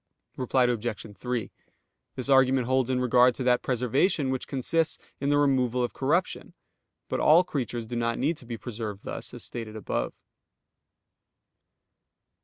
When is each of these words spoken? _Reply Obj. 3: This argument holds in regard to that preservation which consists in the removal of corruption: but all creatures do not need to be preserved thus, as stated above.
_Reply 0.39 0.63
Obj. 0.63 1.15
3: 1.15 1.51
This 2.15 2.27
argument 2.27 2.65
holds 2.65 2.89
in 2.89 2.99
regard 2.99 3.35
to 3.35 3.43
that 3.43 3.61
preservation 3.61 4.31
which 4.31 4.47
consists 4.47 4.97
in 5.19 5.29
the 5.29 5.37
removal 5.37 5.83
of 5.83 5.93
corruption: 5.93 6.55
but 7.07 7.19
all 7.19 7.43
creatures 7.43 7.85
do 7.85 7.95
not 7.95 8.17
need 8.17 8.35
to 8.37 8.47
be 8.47 8.57
preserved 8.57 9.03
thus, 9.03 9.31
as 9.31 9.43
stated 9.43 9.75
above. 9.75 10.23